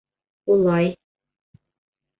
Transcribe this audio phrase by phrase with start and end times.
[0.51, 0.87] —Улай...